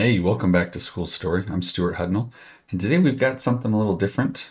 Hey, 0.00 0.20
welcome 0.20 0.52
back 0.52 0.70
to 0.70 0.78
School 0.78 1.06
Story. 1.06 1.44
I'm 1.50 1.60
Stewart 1.60 1.96
Hudnall, 1.96 2.30
and 2.70 2.80
today 2.80 2.98
we've 2.98 3.18
got 3.18 3.40
something 3.40 3.72
a 3.72 3.76
little 3.76 3.96
different, 3.96 4.50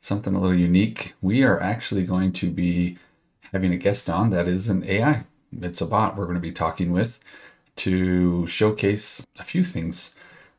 something 0.00 0.32
a 0.32 0.38
little 0.38 0.56
unique. 0.56 1.14
We 1.20 1.42
are 1.42 1.60
actually 1.60 2.04
going 2.04 2.30
to 2.34 2.48
be 2.52 2.96
having 3.52 3.72
a 3.72 3.78
guest 3.78 4.08
on 4.08 4.30
that 4.30 4.46
is 4.46 4.68
an 4.68 4.84
AI. 4.84 5.24
It's 5.60 5.80
a 5.80 5.86
bot 5.86 6.16
we're 6.16 6.26
going 6.26 6.36
to 6.36 6.40
be 6.40 6.52
talking 6.52 6.92
with 6.92 7.18
to 7.78 8.46
showcase 8.46 9.26
a 9.40 9.42
few 9.42 9.64
things, 9.64 10.14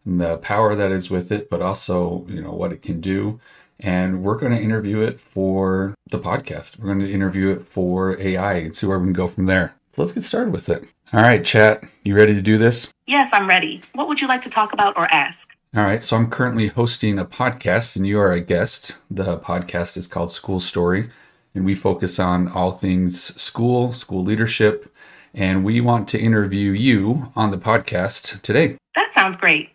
the 0.05 0.39
power 0.39 0.75
that 0.75 0.91
is 0.91 1.09
with 1.09 1.31
it, 1.31 1.49
but 1.49 1.61
also, 1.61 2.25
you 2.27 2.41
know, 2.41 2.51
what 2.51 2.73
it 2.73 2.81
can 2.81 2.99
do. 2.99 3.39
And 3.79 4.23
we're 4.23 4.35
going 4.35 4.51
to 4.51 4.61
interview 4.61 4.99
it 4.99 5.21
for 5.21 5.95
the 6.11 6.19
podcast. 6.19 6.77
We're 6.77 6.87
going 6.87 6.99
to 6.99 7.13
interview 7.13 7.51
it 7.51 7.65
for 7.65 8.19
AI 8.19 8.55
and 8.55 8.75
see 8.75 8.87
where 8.87 8.99
we 8.99 9.05
can 9.05 9.13
go 9.13 9.29
from 9.29 9.45
there. 9.45 9.75
Let's 9.95 10.11
get 10.11 10.25
started 10.25 10.51
with 10.51 10.67
it. 10.67 10.89
All 11.13 11.21
right, 11.21 11.43
chat, 11.43 11.85
you 12.03 12.13
ready 12.17 12.33
to 12.33 12.41
do 12.41 12.57
this? 12.57 12.93
Yes, 13.05 13.31
I'm 13.31 13.47
ready. 13.47 13.81
What 13.93 14.09
would 14.09 14.19
you 14.19 14.27
like 14.27 14.41
to 14.41 14.49
talk 14.49 14.73
about 14.73 14.97
or 14.97 15.05
ask? 15.05 15.55
All 15.73 15.83
right, 15.83 16.03
so 16.03 16.17
I'm 16.17 16.29
currently 16.29 16.67
hosting 16.67 17.17
a 17.17 17.23
podcast 17.23 17.95
and 17.95 18.05
you 18.05 18.19
are 18.19 18.33
a 18.33 18.41
guest. 18.41 18.97
The 19.09 19.37
podcast 19.37 19.95
is 19.95 20.05
called 20.05 20.31
School 20.31 20.59
Story, 20.59 21.09
and 21.55 21.63
we 21.63 21.75
focus 21.75 22.19
on 22.19 22.49
all 22.49 22.73
things 22.73 23.23
school, 23.41 23.93
school 23.93 24.21
leadership, 24.21 24.93
and 25.33 25.63
we 25.63 25.79
want 25.79 26.09
to 26.09 26.19
interview 26.19 26.71
you 26.71 27.31
on 27.37 27.51
the 27.51 27.57
podcast 27.57 28.41
today. 28.41 28.75
That 28.93 29.13
sounds 29.13 29.37
great. 29.37 29.69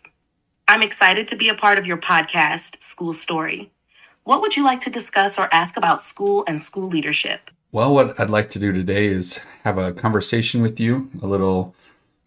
I'm 0.67 0.83
excited 0.83 1.27
to 1.29 1.35
be 1.35 1.49
a 1.49 1.55
part 1.55 1.79
of 1.79 1.87
your 1.87 1.97
podcast, 1.97 2.83
School 2.83 3.11
Story. 3.11 3.71
What 4.23 4.39
would 4.41 4.55
you 4.55 4.63
like 4.63 4.81
to 4.81 4.91
discuss 4.91 5.39
or 5.39 5.51
ask 5.51 5.77
about 5.77 5.99
school 5.99 6.43
and 6.47 6.61
school 6.61 6.87
leadership? 6.87 7.49
Well, 7.73 7.91
what 7.91 8.19
I'd 8.19 8.29
like 8.29 8.51
to 8.51 8.59
do 8.59 8.71
today 8.71 9.07
is 9.07 9.39
have 9.63 9.79
a 9.79 9.93
conversation 9.93 10.61
with 10.61 10.79
you, 10.79 11.09
a 11.23 11.25
little 11.25 11.73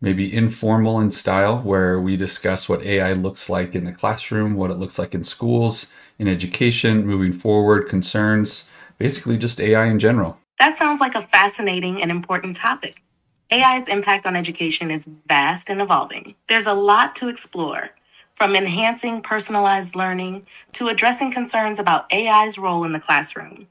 maybe 0.00 0.34
informal 0.34 0.98
in 0.98 1.12
style, 1.12 1.60
where 1.60 2.00
we 2.00 2.16
discuss 2.16 2.69
what 2.69 2.82
AI 2.82 3.12
looks 3.12 3.48
like 3.48 3.77
in 3.77 3.84
the 3.84 3.92
classroom, 3.92 4.55
what 4.56 4.72
it 4.72 4.77
looks 4.77 4.98
like 4.98 5.14
in 5.14 5.22
schools, 5.22 5.92
in 6.19 6.27
education, 6.27 7.06
moving 7.06 7.33
forward, 7.33 7.88
concerns, 7.88 8.69
basically 8.98 9.38
just 9.38 9.61
AI 9.61 9.86
in 9.86 10.00
general. 10.00 10.36
That 10.58 10.77
sounds 10.77 11.00
like 11.00 11.14
a 11.14 11.22
fascinating 11.22 12.03
and 12.03 12.10
important 12.10 12.56
topic. 12.56 13.05
AI's 13.53 13.86
impact 13.86 14.27
on 14.27 14.34
education 14.34 14.91
is 14.91 15.06
vast 15.28 15.70
and 15.70 15.81
evolving. 15.81 16.34
There's 16.48 16.66
a 16.66 16.75
lot 16.75 17.14
to 17.16 17.28
explore, 17.28 17.91
from 18.34 18.56
enhancing 18.56 19.22
personalized 19.22 19.94
learning 19.94 20.44
to 20.72 20.88
addressing 20.88 21.31
concerns 21.31 21.78
about 21.78 22.12
AI's 22.12 22.58
role 22.58 22.83
in 22.83 22.91
the 22.91 22.98
classroom. 22.98 23.69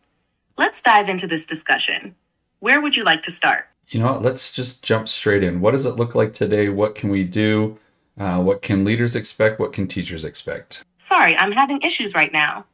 Let's 0.58 0.82
dive 0.82 1.10
into 1.10 1.28
this 1.28 1.46
discussion. 1.46 2.16
Where 2.60 2.80
would 2.80 2.96
you 2.96 3.04
like 3.04 3.24
to 3.24 3.32
start? 3.32 3.68
You 3.90 4.00
know 4.00 4.14
what? 4.14 4.22
Let's 4.22 4.52
just 4.52 4.84
jump 4.84 5.08
straight 5.08 5.44
in. 5.44 5.60
What 5.60 5.72
does 5.72 5.86
it 5.86 5.98
look 5.98 6.16
like 6.16 6.34
today? 6.34 6.70
What 6.70 6.96
can 6.96 7.10
we 7.10 7.24
do? 7.24 7.78
Uh, 8.18 8.42
what 8.42 8.62
can 8.62 8.86
leaders 8.86 9.16
expect? 9.16 9.60
What 9.60 9.74
can 9.74 9.88
teachers 9.88 10.24
expect? 10.24 10.84
Sorry, 10.98 11.36
I'm 11.36 11.52
having 11.52 11.82
issues 11.82 12.16
right 12.16 12.32
now. 12.32 12.66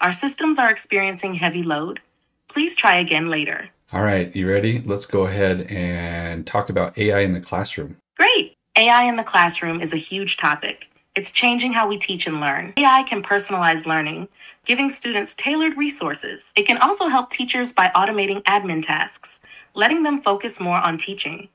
Our 0.00 0.12
systems 0.12 0.58
are 0.58 0.70
experiencing 0.70 1.34
heavy 1.34 1.62
load. 1.62 2.00
Please 2.48 2.74
try 2.74 2.96
again 2.96 3.28
later. 3.28 3.68
All 3.92 4.02
right, 4.02 4.34
you 4.34 4.48
ready? 4.48 4.80
Let's 4.80 5.06
go 5.06 5.26
ahead 5.26 5.62
and 5.70 6.46
talk 6.46 6.70
about 6.70 6.98
AI 6.98 7.20
in 7.20 7.32
the 7.32 7.40
classroom. 7.40 7.96
Great! 8.16 8.54
AI 8.76 9.04
in 9.04 9.16
the 9.16 9.22
classroom 9.22 9.80
is 9.80 9.92
a 9.92 9.98
huge 9.98 10.36
topic. 10.36 10.90
It's 11.16 11.32
changing 11.32 11.72
how 11.72 11.88
we 11.88 11.96
teach 11.96 12.26
and 12.26 12.42
learn. 12.42 12.74
AI 12.76 13.02
can 13.02 13.22
personalize 13.22 13.86
learning, 13.86 14.28
giving 14.66 14.90
students 14.90 15.34
tailored 15.34 15.74
resources. 15.74 16.52
It 16.54 16.66
can 16.66 16.76
also 16.76 17.06
help 17.06 17.30
teachers 17.30 17.72
by 17.72 17.90
automating 17.96 18.42
admin 18.42 18.84
tasks, 18.86 19.40
letting 19.72 20.02
them 20.02 20.20
focus 20.20 20.60
more 20.60 20.76
on 20.76 20.98
teaching. 20.98 21.48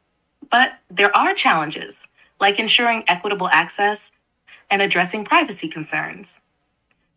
But 0.50 0.80
there 0.89 1.16
are 1.16 1.36
challenges, 1.36 2.08
like 2.39 2.58
ensuring 2.58 3.04
equitable 3.08 3.50
access 3.50 4.14
and 4.67 4.82
addressing 4.82 5.26
privacy 5.26 5.67
concerns. 5.67 6.39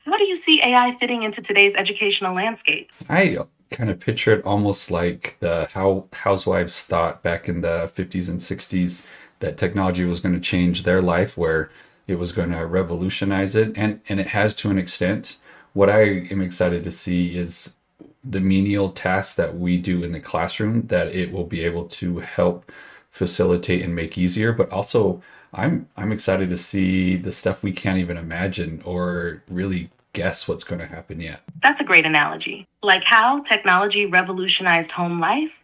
How 0.04 0.18
do 0.18 0.24
you 0.24 0.36
see 0.36 0.62
AI 0.62 0.92
fitting 0.92 1.22
into 1.22 1.40
today's 1.40 1.74
educational 1.74 2.34
landscape? 2.34 2.92
I 3.08 3.38
kind 3.70 3.88
of 3.88 4.00
picture 4.00 4.34
it 4.34 4.44
almost 4.44 4.90
like 4.90 5.38
the 5.40 5.66
how 5.72 6.08
housewives 6.12 6.82
thought 6.82 7.22
back 7.22 7.48
in 7.48 7.62
the 7.62 7.90
50s 7.94 8.28
and 8.28 8.38
60s 8.38 9.06
that 9.38 9.56
technology 9.56 10.04
was 10.04 10.20
going 10.20 10.34
to 10.34 10.40
change 10.40 10.82
their 10.82 11.00
life 11.00 11.38
where 11.38 11.70
it 12.06 12.16
was 12.16 12.32
going 12.32 12.50
to 12.50 12.66
revolutionize 12.66 13.56
it, 13.56 13.76
and 13.76 14.00
and 14.08 14.20
it 14.20 14.28
has 14.28 14.54
to 14.56 14.70
an 14.70 14.78
extent. 14.78 15.38
What 15.72 15.90
I 15.90 16.02
am 16.30 16.40
excited 16.40 16.84
to 16.84 16.90
see 16.90 17.36
is 17.36 17.76
the 18.22 18.40
menial 18.40 18.90
tasks 18.90 19.34
that 19.34 19.58
we 19.58 19.76
do 19.76 20.02
in 20.02 20.12
the 20.12 20.20
classroom 20.20 20.86
that 20.86 21.08
it 21.08 21.32
will 21.32 21.44
be 21.44 21.62
able 21.62 21.86
to 21.86 22.20
help 22.20 22.70
facilitate 23.10 23.82
and 23.82 23.94
make 23.94 24.18
easier 24.18 24.52
but 24.52 24.68
also 24.72 25.22
i'm 25.52 25.86
i'm 25.96 26.10
excited 26.10 26.48
to 26.48 26.56
see 26.56 27.16
the 27.16 27.30
stuff 27.30 27.62
we 27.62 27.70
can't 27.70 27.98
even 27.98 28.16
imagine 28.16 28.82
or 28.84 29.42
really 29.48 29.90
guess 30.14 30.48
what's 30.48 30.64
going 30.64 30.80
to 30.80 30.86
happen 30.86 31.20
yet. 31.20 31.42
That's 31.60 31.80
a 31.80 31.84
great 31.84 32.06
analogy. 32.06 32.66
Like 32.82 33.04
how 33.04 33.40
technology 33.40 34.06
revolutionized 34.06 34.92
home 34.92 35.18
life 35.18 35.60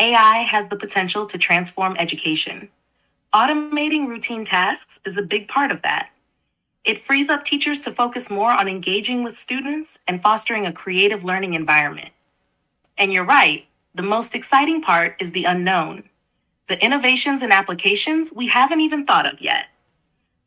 ai 0.00 0.38
has 0.38 0.68
the 0.68 0.76
potential 0.76 1.24
to 1.24 1.38
transform 1.38 1.94
education 1.98 2.68
Automating 3.34 4.06
routine 4.06 4.44
tasks 4.44 5.00
is 5.04 5.18
a 5.18 5.22
big 5.22 5.48
part 5.48 5.72
of 5.72 5.82
that. 5.82 6.10
It 6.84 7.04
frees 7.04 7.28
up 7.28 7.42
teachers 7.42 7.80
to 7.80 7.90
focus 7.90 8.30
more 8.30 8.52
on 8.52 8.68
engaging 8.68 9.24
with 9.24 9.36
students 9.36 9.98
and 10.06 10.22
fostering 10.22 10.64
a 10.64 10.72
creative 10.72 11.24
learning 11.24 11.54
environment. 11.54 12.10
And 12.96 13.12
you're 13.12 13.24
right, 13.24 13.66
the 13.92 14.04
most 14.04 14.36
exciting 14.36 14.80
part 14.80 15.16
is 15.18 15.32
the 15.32 15.44
unknown 15.44 16.04
the 16.66 16.82
innovations 16.82 17.42
and 17.42 17.52
applications 17.52 18.32
we 18.32 18.46
haven't 18.46 18.80
even 18.80 19.04
thought 19.04 19.30
of 19.30 19.38
yet. 19.38 19.66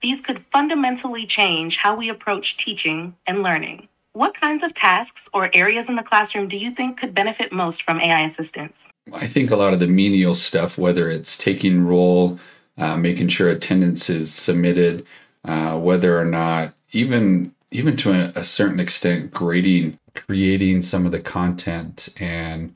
These 0.01 0.19
could 0.19 0.39
fundamentally 0.39 1.27
change 1.27 1.77
how 1.77 1.95
we 1.95 2.09
approach 2.09 2.57
teaching 2.57 3.15
and 3.27 3.43
learning. 3.43 3.87
What 4.13 4.33
kinds 4.33 4.63
of 4.63 4.73
tasks 4.73 5.29
or 5.31 5.51
areas 5.53 5.89
in 5.89 5.95
the 5.95 6.01
classroom 6.01 6.47
do 6.47 6.57
you 6.57 6.71
think 6.71 6.99
could 6.99 7.13
benefit 7.13 7.51
most 7.51 7.83
from 7.83 7.99
AI 8.01 8.21
assistance? 8.21 8.91
I 9.13 9.27
think 9.27 9.51
a 9.51 9.55
lot 9.55 9.73
of 9.73 9.79
the 9.79 9.85
menial 9.85 10.33
stuff, 10.33 10.75
whether 10.75 11.07
it's 11.07 11.37
taking 11.37 11.85
roll, 11.85 12.39
uh, 12.77 12.95
making 12.97 13.27
sure 13.29 13.49
attendance 13.49 14.09
is 14.09 14.33
submitted, 14.33 15.05
uh, 15.45 15.77
whether 15.77 16.19
or 16.19 16.25
not 16.25 16.73
even 16.91 17.53
even 17.71 17.97
to 17.97 18.13
a, 18.13 18.31
a 18.39 18.43
certain 18.43 18.79
extent 18.79 19.31
grading, 19.31 19.99
creating 20.15 20.81
some 20.81 21.05
of 21.05 21.11
the 21.11 21.19
content, 21.19 22.09
and 22.17 22.73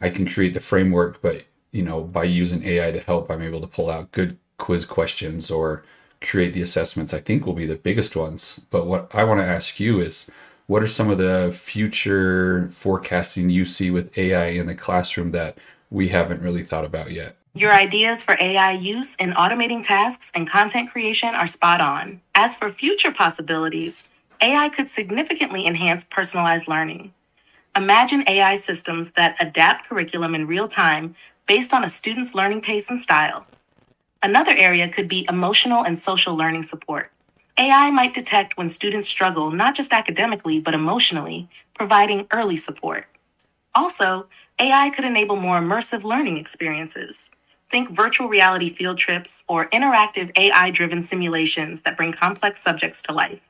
I 0.00 0.10
can 0.10 0.28
create 0.28 0.54
the 0.54 0.60
framework, 0.60 1.22
but 1.22 1.44
you 1.72 1.82
know 1.82 2.02
by 2.02 2.24
using 2.24 2.64
AI 2.64 2.90
to 2.90 3.00
help, 3.00 3.30
I'm 3.30 3.42
able 3.42 3.60
to 3.60 3.66
pull 3.66 3.90
out 3.90 4.12
good 4.12 4.38
quiz 4.58 4.84
questions 4.84 5.50
or 5.50 5.84
create 6.20 6.52
the 6.54 6.62
assessments. 6.62 7.14
I 7.14 7.20
think 7.20 7.46
will 7.46 7.54
be 7.54 7.66
the 7.66 7.76
biggest 7.76 8.16
ones. 8.16 8.60
But 8.70 8.86
what 8.86 9.10
I 9.14 9.24
want 9.24 9.40
to 9.40 9.46
ask 9.46 9.80
you 9.80 10.00
is. 10.00 10.30
What 10.66 10.82
are 10.82 10.86
some 10.88 11.08
of 11.08 11.16
the 11.16 11.50
future 11.50 12.68
forecasting 12.68 13.48
you 13.48 13.64
see 13.64 13.90
with 13.90 14.18
AI 14.18 14.48
in 14.48 14.66
the 14.66 14.74
classroom 14.74 15.30
that 15.30 15.56
we 15.90 16.10
haven't 16.10 16.42
really 16.42 16.62
thought 16.62 16.84
about 16.84 17.10
yet? 17.10 17.36
Your 17.58 17.72
ideas 17.74 18.22
for 18.22 18.36
AI 18.38 18.70
use 18.70 19.16
in 19.16 19.32
automating 19.32 19.82
tasks 19.82 20.30
and 20.32 20.48
content 20.48 20.92
creation 20.92 21.34
are 21.34 21.48
spot 21.48 21.80
on. 21.80 22.20
As 22.32 22.54
for 22.54 22.70
future 22.70 23.10
possibilities, 23.10 24.04
AI 24.40 24.68
could 24.68 24.88
significantly 24.88 25.66
enhance 25.66 26.04
personalized 26.04 26.68
learning. 26.68 27.12
Imagine 27.76 28.22
AI 28.28 28.54
systems 28.54 29.10
that 29.12 29.34
adapt 29.40 29.88
curriculum 29.88 30.36
in 30.36 30.46
real 30.46 30.68
time 30.68 31.16
based 31.48 31.74
on 31.74 31.82
a 31.82 31.88
student's 31.88 32.32
learning 32.32 32.60
pace 32.60 32.88
and 32.90 33.00
style. 33.00 33.44
Another 34.22 34.52
area 34.52 34.88
could 34.88 35.08
be 35.08 35.26
emotional 35.28 35.82
and 35.82 35.98
social 35.98 36.36
learning 36.36 36.62
support. 36.62 37.10
AI 37.58 37.90
might 37.90 38.14
detect 38.14 38.56
when 38.56 38.68
students 38.68 39.08
struggle 39.08 39.50
not 39.50 39.74
just 39.74 39.92
academically 39.92 40.60
but 40.60 40.74
emotionally, 40.74 41.48
providing 41.74 42.28
early 42.30 42.54
support. 42.54 43.06
Also, 43.74 44.28
AI 44.60 44.90
could 44.90 45.04
enable 45.04 45.34
more 45.34 45.58
immersive 45.58 46.04
learning 46.04 46.36
experiences. 46.36 47.30
Think 47.70 47.90
virtual 47.90 48.28
reality 48.28 48.70
field 48.70 48.96
trips 48.96 49.44
or 49.46 49.68
interactive 49.68 50.30
AI 50.36 50.70
driven 50.70 51.02
simulations 51.02 51.82
that 51.82 51.98
bring 51.98 52.12
complex 52.12 52.62
subjects 52.62 53.02
to 53.02 53.12
life. 53.12 53.40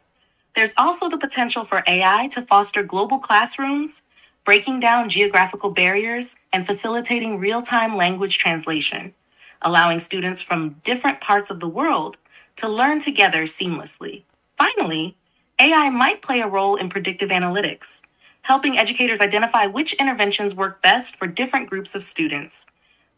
There's 0.54 0.74
also 0.76 1.08
the 1.08 1.18
potential 1.18 1.64
for 1.64 1.84
AI 1.86 2.28
to 2.32 2.42
foster 2.42 2.82
global 2.82 3.18
classrooms, 3.18 4.02
breaking 4.44 4.80
down 4.80 5.08
geographical 5.08 5.70
barriers, 5.70 6.34
and 6.52 6.66
facilitating 6.66 7.38
real 7.38 7.62
time 7.62 7.96
language 7.96 8.38
translation, 8.38 9.14
allowing 9.62 10.00
students 10.00 10.42
from 10.42 10.80
different 10.82 11.20
parts 11.20 11.48
of 11.48 11.60
the 11.60 11.68
world 11.68 12.16
to 12.56 12.68
learn 12.68 12.98
together 12.98 13.44
seamlessly. 13.44 14.24
Finally, 14.56 15.16
AI 15.60 15.90
might 15.90 16.22
play 16.22 16.40
a 16.40 16.48
role 16.48 16.74
in 16.74 16.88
predictive 16.88 17.30
analytics, 17.30 18.02
helping 18.42 18.76
educators 18.76 19.20
identify 19.20 19.66
which 19.66 19.92
interventions 19.92 20.56
work 20.56 20.82
best 20.82 21.14
for 21.14 21.28
different 21.28 21.70
groups 21.70 21.94
of 21.94 22.02
students 22.02 22.66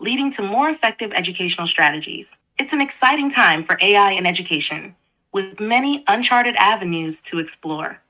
leading 0.01 0.31
to 0.33 0.43
more 0.43 0.69
effective 0.69 1.13
educational 1.13 1.67
strategies. 1.67 2.39
It's 2.59 2.73
an 2.73 2.81
exciting 2.81 3.31
time 3.31 3.63
for 3.63 3.79
AI 3.81 4.13
in 4.13 4.27
education, 4.27 4.97
with 5.33 5.61
many 5.61 6.03
uncharted 6.09 6.57
avenues 6.57 7.21
to 7.23 7.39
explore. 7.39 8.01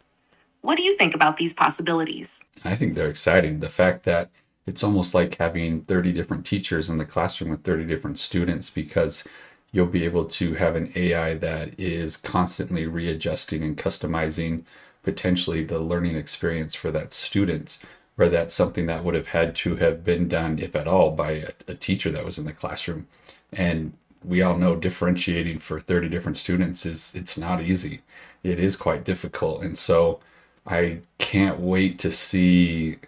What 0.62 0.76
do 0.76 0.82
you 0.82 0.96
think 0.96 1.14
about 1.14 1.36
these 1.36 1.52
possibilities? 1.52 2.42
I 2.64 2.76
think 2.76 2.94
they're 2.94 3.08
exciting. 3.08 3.60
The 3.60 3.68
fact 3.68 4.04
that 4.04 4.30
it's 4.66 4.84
almost 4.84 5.14
like 5.14 5.36
having 5.38 5.82
30 5.82 6.12
different 6.12 6.46
teachers 6.46 6.88
in 6.88 6.98
the 6.98 7.04
classroom 7.04 7.50
with 7.50 7.64
30 7.64 7.86
different 7.86 8.18
students 8.18 8.70
because 8.70 9.26
you'll 9.72 9.86
be 9.86 10.04
able 10.04 10.26
to 10.26 10.54
have 10.54 10.76
an 10.76 10.92
AI 10.94 11.34
that 11.34 11.78
is 11.78 12.16
constantly 12.16 12.86
readjusting 12.86 13.62
and 13.62 13.76
customizing 13.76 14.64
potentially 15.02 15.64
the 15.64 15.78
learning 15.78 16.14
experience 16.14 16.74
for 16.74 16.90
that 16.90 17.12
student 17.12 17.78
or 18.20 18.28
that's 18.28 18.54
something 18.54 18.86
that 18.86 19.04
would 19.04 19.14
have 19.14 19.28
had 19.28 19.56
to 19.56 19.76
have 19.76 20.04
been 20.04 20.28
done 20.28 20.58
if 20.58 20.76
at 20.76 20.86
all 20.86 21.10
by 21.10 21.32
a, 21.32 21.50
a 21.68 21.74
teacher 21.74 22.10
that 22.10 22.24
was 22.24 22.38
in 22.38 22.44
the 22.44 22.52
classroom. 22.52 23.06
And 23.52 23.94
we 24.22 24.42
all 24.42 24.56
know 24.56 24.76
differentiating 24.76 25.58
for 25.58 25.80
30 25.80 26.08
different 26.08 26.36
students 26.36 26.84
is 26.84 27.14
it's 27.14 27.38
not 27.38 27.62
easy. 27.62 28.02
It 28.42 28.60
is 28.60 28.76
quite 28.76 29.04
difficult. 29.04 29.62
And 29.62 29.76
so 29.76 30.20
i 30.66 30.98
can't 31.16 31.58
wait 31.58 31.98
to 31.98 32.10
see 32.10 32.98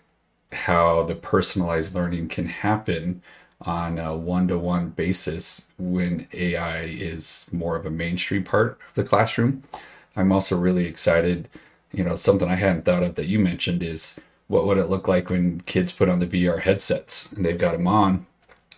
how 0.53 1.03
the 1.03 1.15
personalized 1.15 1.95
learning 1.95 2.29
can 2.29 2.47
happen 2.47 3.23
on 3.61 3.99
a 3.99 4.17
one-to-one 4.17 4.89
basis 4.89 5.69
when 5.79 6.27
ai 6.33 6.81
is 6.81 7.49
more 7.53 7.77
of 7.77 7.85
a 7.85 7.91
mainstream 7.91 8.43
part 8.43 8.79
of 8.89 8.95
the 8.95 9.05
classroom. 9.05 9.63
I'm 10.17 10.33
also 10.33 10.59
really 10.59 10.87
excited 10.87 11.49
you 11.93 12.03
know 12.03 12.17
something 12.17 12.49
i 12.49 12.55
hadn't 12.55 12.85
thought 12.85 13.03
of 13.03 13.15
that 13.17 13.29
you 13.29 13.39
mentioned 13.39 13.83
is 13.83 14.19
what 14.49 14.67
would 14.67 14.79
it 14.79 14.91
look 14.91 15.09
like 15.09 15.31
when 15.31 15.61
kids 15.61 15.93
put 15.93 16.09
on 16.09 16.19
the 16.19 16.27
vr 16.27 16.61
headsets 16.61 17.33
and 17.33 17.45
they've 17.45 17.59
got 17.59 17.73
them 17.73 17.87
on 17.87 18.27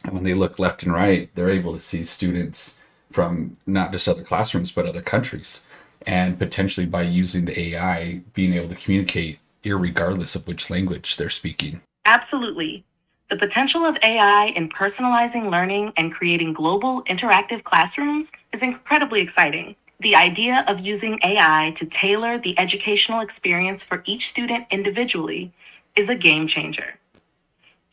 and 0.04 0.12
when 0.12 0.24
they 0.24 0.34
look 0.34 0.58
left 0.58 0.82
and 0.82 0.92
right, 0.92 1.30
they're 1.34 1.50
able 1.50 1.72
to 1.72 1.80
see 1.80 2.04
students 2.04 2.78
from 3.10 3.56
not 3.66 3.92
just 3.92 4.06
other 4.06 4.22
classrooms, 4.22 4.70
but 4.70 4.86
other 4.86 5.02
countries. 5.02 5.64
And 6.06 6.38
potentially 6.38 6.86
by 6.86 7.02
using 7.02 7.46
the 7.46 7.58
AI, 7.58 8.20
being 8.34 8.52
able 8.52 8.68
to 8.68 8.74
communicate 8.74 9.38
regardless 9.64 10.36
of 10.36 10.46
which 10.46 10.68
language 10.68 11.16
they're 11.16 11.30
speaking. 11.30 11.80
Absolutely. 12.04 12.84
The 13.30 13.36
potential 13.36 13.86
of 13.86 13.96
AI 14.02 14.52
in 14.54 14.68
personalizing 14.68 15.50
learning 15.50 15.94
and 15.96 16.12
creating 16.12 16.52
global 16.52 17.02
interactive 17.04 17.62
classrooms 17.62 18.30
is 18.52 18.62
incredibly 18.62 19.22
exciting. 19.22 19.76
The 20.00 20.16
idea 20.16 20.64
of 20.66 20.80
using 20.80 21.20
AI 21.22 21.72
to 21.76 21.86
tailor 21.86 22.36
the 22.36 22.58
educational 22.58 23.20
experience 23.20 23.84
for 23.84 24.02
each 24.04 24.28
student 24.28 24.66
individually 24.70 25.52
is 25.94 26.08
a 26.08 26.16
game 26.16 26.46
changer. 26.46 26.98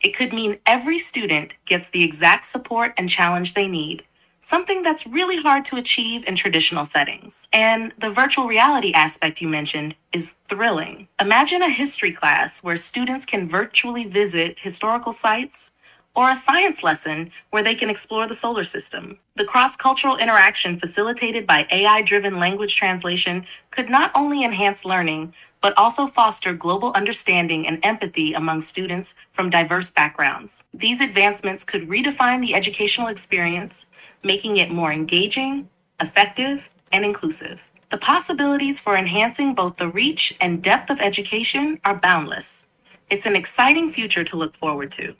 It 0.00 0.16
could 0.16 0.32
mean 0.32 0.58
every 0.66 0.98
student 0.98 1.54
gets 1.64 1.88
the 1.88 2.02
exact 2.02 2.46
support 2.46 2.92
and 2.96 3.08
challenge 3.08 3.54
they 3.54 3.68
need, 3.68 4.04
something 4.40 4.82
that's 4.82 5.06
really 5.06 5.40
hard 5.40 5.64
to 5.66 5.76
achieve 5.76 6.24
in 6.26 6.34
traditional 6.34 6.84
settings. 6.84 7.48
And 7.52 7.94
the 7.96 8.10
virtual 8.10 8.46
reality 8.48 8.92
aspect 8.92 9.40
you 9.40 9.48
mentioned 9.48 9.94
is 10.12 10.34
thrilling. 10.48 11.06
Imagine 11.20 11.62
a 11.62 11.70
history 11.70 12.12
class 12.12 12.64
where 12.64 12.76
students 12.76 13.24
can 13.24 13.48
virtually 13.48 14.04
visit 14.04 14.58
historical 14.60 15.12
sites 15.12 15.71
or 16.14 16.30
a 16.30 16.36
science 16.36 16.82
lesson 16.82 17.30
where 17.50 17.62
they 17.62 17.74
can 17.74 17.88
explore 17.88 18.26
the 18.26 18.34
solar 18.34 18.64
system. 18.64 19.18
The 19.36 19.44
cross 19.44 19.76
cultural 19.76 20.16
interaction 20.16 20.78
facilitated 20.78 21.46
by 21.46 21.66
AI 21.70 22.02
driven 22.02 22.38
language 22.38 22.76
translation 22.76 23.46
could 23.70 23.88
not 23.88 24.12
only 24.14 24.44
enhance 24.44 24.84
learning, 24.84 25.32
but 25.62 25.76
also 25.78 26.06
foster 26.06 26.52
global 26.52 26.92
understanding 26.94 27.66
and 27.66 27.78
empathy 27.82 28.34
among 28.34 28.60
students 28.60 29.14
from 29.32 29.48
diverse 29.48 29.90
backgrounds. 29.90 30.64
These 30.74 31.00
advancements 31.00 31.64
could 31.64 31.88
redefine 31.88 32.42
the 32.42 32.54
educational 32.54 33.08
experience, 33.08 33.86
making 34.22 34.56
it 34.56 34.70
more 34.70 34.92
engaging, 34.92 35.68
effective, 36.00 36.68
and 36.90 37.04
inclusive. 37.04 37.62
The 37.90 37.98
possibilities 37.98 38.80
for 38.80 38.96
enhancing 38.96 39.54
both 39.54 39.76
the 39.76 39.88
reach 39.88 40.36
and 40.40 40.62
depth 40.62 40.90
of 40.90 41.00
education 41.00 41.78
are 41.84 41.94
boundless. 41.94 42.66
It's 43.08 43.26
an 43.26 43.36
exciting 43.36 43.90
future 43.90 44.24
to 44.24 44.36
look 44.36 44.56
forward 44.56 44.90
to. 44.92 45.14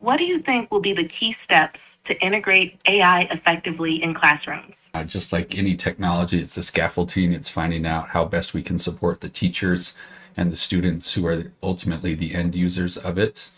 What 0.00 0.16
do 0.16 0.24
you 0.24 0.38
think 0.38 0.70
will 0.70 0.80
be 0.80 0.94
the 0.94 1.04
key 1.04 1.30
steps 1.30 1.98
to 2.04 2.18
integrate 2.24 2.80
AI 2.88 3.28
effectively 3.30 4.02
in 4.02 4.14
classrooms? 4.14 4.90
Uh, 4.94 5.04
just 5.04 5.30
like 5.30 5.56
any 5.56 5.76
technology, 5.76 6.40
it's 6.40 6.54
the 6.54 6.62
scaffolding, 6.62 7.34
it's 7.34 7.50
finding 7.50 7.84
out 7.84 8.08
how 8.08 8.24
best 8.24 8.54
we 8.54 8.62
can 8.62 8.78
support 8.78 9.20
the 9.20 9.28
teachers 9.28 9.92
and 10.38 10.50
the 10.50 10.56
students 10.56 11.12
who 11.12 11.26
are 11.26 11.52
ultimately 11.62 12.14
the 12.14 12.34
end 12.34 12.54
users 12.54 12.96
of 12.96 13.18
it 13.18 13.50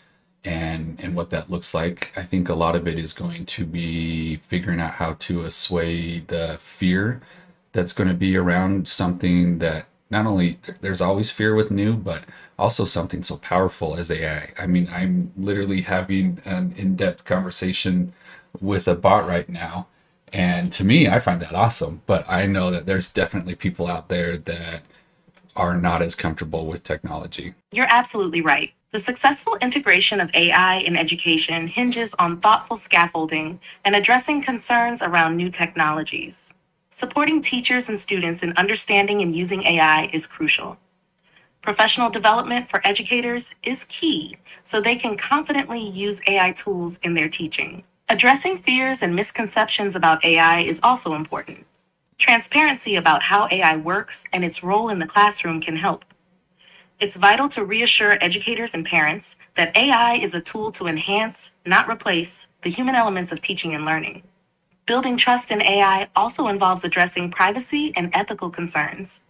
and 0.43 0.99
and 1.01 1.15
what 1.15 1.29
that 1.29 1.49
looks 1.49 1.73
like. 1.73 2.11
I 2.17 2.23
think 2.23 2.49
a 2.49 2.55
lot 2.55 2.75
of 2.75 2.89
it 2.89 2.99
is 2.99 3.13
going 3.13 3.45
to 3.45 3.65
be 3.65 4.35
figuring 4.35 4.81
out 4.81 4.95
how 4.95 5.13
to 5.13 5.45
assuage 5.45 6.27
the 6.27 6.57
fear 6.59 7.21
that's 7.71 7.93
going 7.93 8.09
to 8.09 8.13
be 8.13 8.35
around 8.35 8.89
something 8.89 9.59
that 9.59 9.85
not 10.09 10.25
only 10.25 10.59
there's 10.81 11.01
always 11.01 11.31
fear 11.31 11.55
with 11.55 11.71
new, 11.71 11.95
but 11.95 12.23
also 12.57 12.85
something 12.85 13.23
so 13.23 13.37
powerful 13.37 13.95
as 13.95 14.11
AI. 14.11 14.51
I 14.59 14.67
mean, 14.67 14.87
I'm 14.91 15.31
literally 15.35 15.81
having 15.81 16.39
an 16.45 16.73
in-depth 16.77 17.25
conversation 17.25 18.13
with 18.61 18.87
a 18.87 18.95
bot 18.95 19.25
right 19.25 19.49
now. 19.49 19.87
And 20.31 20.71
to 20.73 20.83
me, 20.83 21.07
I 21.07 21.19
find 21.19 21.41
that 21.41 21.53
awesome. 21.53 22.01
But 22.05 22.25
I 22.27 22.45
know 22.45 22.71
that 22.71 22.85
there's 22.85 23.11
definitely 23.11 23.55
people 23.55 23.87
out 23.87 24.09
there 24.09 24.37
that 24.37 24.83
are 25.55 25.77
not 25.77 26.01
as 26.01 26.15
comfortable 26.15 26.65
with 26.65 26.83
technology. 26.83 27.53
You're 27.71 27.87
absolutely 27.89 28.41
right. 28.41 28.73
The 28.91 28.99
successful 28.99 29.57
integration 29.61 30.19
of 30.19 30.29
AI 30.35 30.75
in 30.75 30.95
education 30.95 31.67
hinges 31.67 32.13
on 32.19 32.39
thoughtful 32.39 32.77
scaffolding 32.77 33.59
and 33.83 33.95
addressing 33.95 34.41
concerns 34.41 35.01
around 35.01 35.35
new 35.35 35.49
technologies. 35.49 36.53
Supporting 36.95 37.41
teachers 37.41 37.89
and 37.89 37.99
students 37.99 38.43
in 38.43 38.53
understanding 38.55 39.19
and 39.23 39.35
using 39.35 39.63
AI 39.63 40.11
is 40.13 40.27
crucial. 40.27 40.77
Professional 41.59 42.11
development 42.11 42.69
for 42.69 42.85
educators 42.85 43.55
is 43.63 43.85
key 43.85 44.37
so 44.63 44.79
they 44.79 44.95
can 44.95 45.17
confidently 45.17 45.81
use 45.81 46.21
AI 46.27 46.51
tools 46.51 46.99
in 46.99 47.15
their 47.15 47.27
teaching. 47.27 47.83
Addressing 48.07 48.59
fears 48.59 49.01
and 49.01 49.15
misconceptions 49.15 49.95
about 49.95 50.23
AI 50.23 50.59
is 50.59 50.79
also 50.83 51.15
important. 51.15 51.65
Transparency 52.19 52.95
about 52.95 53.23
how 53.23 53.47
AI 53.49 53.75
works 53.75 54.25
and 54.31 54.45
its 54.45 54.61
role 54.61 54.89
in 54.89 54.99
the 54.99 55.07
classroom 55.07 55.61
can 55.61 55.77
help. 55.77 56.05
It's 56.99 57.15
vital 57.15 57.49
to 57.49 57.65
reassure 57.65 58.19
educators 58.21 58.75
and 58.75 58.85
parents 58.85 59.35
that 59.55 59.75
AI 59.75 60.13
is 60.13 60.35
a 60.35 60.41
tool 60.41 60.71
to 60.73 60.85
enhance, 60.85 61.53
not 61.65 61.89
replace, 61.89 62.49
the 62.61 62.69
human 62.69 62.93
elements 62.93 63.31
of 63.31 63.41
teaching 63.41 63.73
and 63.73 63.83
learning. 63.83 64.21
Building 64.85 65.15
trust 65.15 65.49
in 65.49 65.61
AI 65.61 66.09
also 66.13 66.47
involves 66.49 66.83
addressing 66.83 67.31
privacy 67.31 67.93
and 67.95 68.09
ethical 68.13 68.49
concerns. 68.49 69.21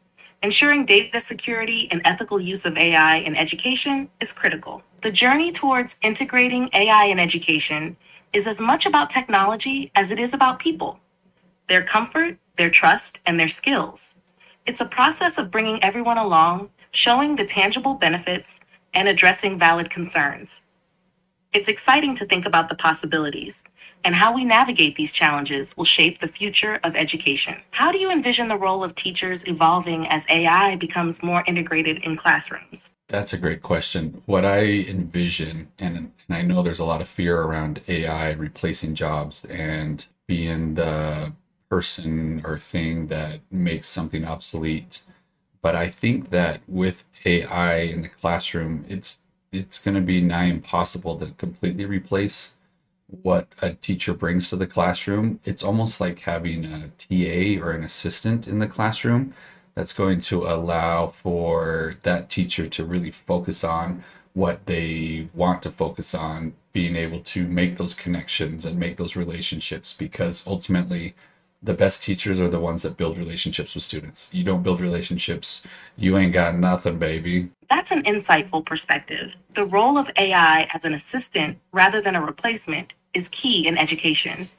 Ensuring 0.42 0.84
data 0.84 1.20
security 1.20 1.88
and 1.92 2.02
ethical 2.04 2.40
use 2.40 2.66
of 2.66 2.76
AI 2.76 3.18
in 3.18 3.36
education 3.36 4.10
is 4.20 4.34
critical. 4.34 4.82
The 5.02 5.12
journey 5.12 5.52
towards 5.52 5.98
integrating 6.02 6.72
AI 6.74 7.06
in 7.06 7.20
education 7.20 7.98
is 8.34 8.48
as 8.48 8.60
much 8.60 8.88
about 8.88 9.12
technology 9.12 9.92
as 9.94 10.12
it 10.12 10.18
is 10.18 10.34
about 10.34 10.58
people, 10.58 11.00
their 11.68 11.84
comfort, 11.84 12.40
their 12.56 12.72
trust, 12.72 13.20
and 13.24 13.40
their 13.40 13.48
skills. 13.48 14.16
It's 14.66 14.82
a 14.82 14.86
process 14.86 15.38
of 15.38 15.52
bringing 15.52 15.84
everyone 15.84 16.18
along, 16.18 16.72
showing 16.90 17.36
the 17.36 17.46
tangible 17.46 17.94
benefits, 17.94 18.60
and 18.92 19.08
addressing 19.08 19.60
valid 19.60 19.92
concerns. 19.92 20.63
It's 21.54 21.68
exciting 21.68 22.16
to 22.16 22.26
think 22.26 22.48
about 22.48 22.68
the 22.68 22.76
possibilities 22.76 23.64
and 24.04 24.16
how 24.16 24.34
we 24.34 24.44
navigate 24.44 24.96
these 24.96 25.12
challenges 25.12 25.78
will 25.78 25.86
shape 25.86 26.18
the 26.18 26.28
future 26.28 26.80
of 26.84 26.96
education. 26.96 27.58
How 27.70 27.92
do 27.92 28.00
you 28.00 28.12
envision 28.12 28.48
the 28.48 28.58
role 28.58 28.84
of 28.84 28.96
teachers 28.96 29.48
evolving 29.48 30.08
as 30.08 30.26
AI 30.30 30.76
becomes 30.78 31.22
more 31.22 31.44
integrated 31.46 32.00
in 32.00 32.16
classrooms? 32.16 32.96
That's 33.08 33.34
a 33.34 33.38
great 33.38 33.62
question. 33.62 34.24
What 34.26 34.46
I 34.46 34.62
envision, 34.64 35.68
and, 35.78 35.96
and 35.96 36.12
I 36.30 36.42
know 36.42 36.64
there's 36.64 36.80
a 36.80 36.86
lot 36.86 37.02
of 37.02 37.08
fear 37.08 37.40
around 37.40 37.82
AI 37.88 38.32
replacing 38.32 38.96
jobs 38.96 39.46
and 39.46 40.08
being 40.26 40.74
the 40.74 41.34
person 41.70 42.42
or 42.44 42.58
thing 42.58 43.08
that 43.08 43.42
makes 43.52 43.88
something 43.88 44.26
obsolete. 44.26 45.02
But 45.62 45.76
I 45.76 45.90
think 45.90 46.32
that 46.32 46.62
with 46.68 47.06
AI 47.26 47.76
in 47.82 48.02
the 48.02 48.10
classroom, 48.10 48.86
it's 48.90 49.20
it's 49.54 49.80
going 49.80 49.96
to 49.96 50.02
be 50.02 50.20
nigh 50.22 50.46
impossible 50.46 51.18
to 51.20 51.28
completely 51.38 51.86
replace 51.86 52.56
what 53.22 53.48
a 53.62 53.74
teacher 53.76 54.14
brings 54.14 54.50
to 54.50 54.56
the 54.56 54.68
classroom. 54.68 55.40
It's 55.46 55.64
almost 55.64 56.02
like 56.02 56.22
having 56.22 56.66
a 56.66 56.90
TA 56.98 57.64
or 57.64 57.72
an 57.72 57.84
assistant 57.84 58.48
in 58.48 58.60
the 58.60 58.68
classroom 58.68 59.34
that's 59.76 59.94
going 59.94 60.22
to 60.22 60.48
allow 60.48 61.08
for 61.08 61.94
that 62.04 62.30
teacher 62.30 62.68
to 62.68 62.86
really 62.86 63.12
focus 63.12 63.64
on 63.64 64.04
what 64.34 64.66
they 64.66 65.30
want 65.34 65.62
to 65.62 65.72
focus 65.72 66.16
on, 66.16 66.54
being 66.72 66.96
able 66.96 67.20
to 67.20 67.48
make 67.48 67.78
those 67.78 67.94
connections 67.94 68.66
and 68.66 68.80
make 68.80 68.98
those 68.98 69.16
relationships 69.16 69.94
because 69.94 70.46
ultimately 70.48 71.14
the 71.64 71.74
best 71.74 72.04
teachers 72.04 72.42
are 72.42 72.50
the 72.50 72.60
ones 72.60 72.84
that 72.84 72.98
build 72.98 73.18
relationships 73.18 73.74
with 73.74 73.84
students. 73.84 74.30
You 74.34 74.44
don't 74.44 74.64
build 74.64 74.82
relationships, 74.82 75.66
you 75.96 76.18
ain't 76.18 76.34
got 76.34 76.56
nothing, 76.56 77.00
baby. 77.00 77.50
That's 77.70 77.92
an 77.92 78.04
insightful 78.04 78.66
perspective. 78.66 79.38
The 79.54 79.66
role 79.66 79.98
of 79.98 80.12
AI 80.18 80.68
as 80.74 80.84
an 80.84 80.94
assistant 80.94 81.60
rather 81.72 82.02
than 82.02 82.16
a 82.16 82.22
replacement 82.22 82.94
is 83.14 83.30
key 83.30 83.66
in 83.66 83.78
education. 83.78 84.50